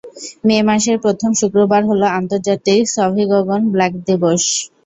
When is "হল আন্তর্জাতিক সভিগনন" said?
1.89-3.61